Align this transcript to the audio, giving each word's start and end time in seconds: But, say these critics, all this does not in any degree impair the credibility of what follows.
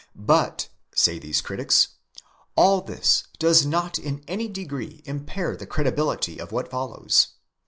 But, 0.15 0.67
say 0.95 1.19
these 1.19 1.41
critics, 1.41 1.89
all 2.55 2.81
this 2.81 3.25
does 3.37 3.67
not 3.67 3.99
in 3.99 4.23
any 4.27 4.47
degree 4.47 5.03
impair 5.05 5.55
the 5.55 5.67
credibility 5.67 6.39
of 6.41 6.51
what 6.51 6.71
follows. 6.71 7.27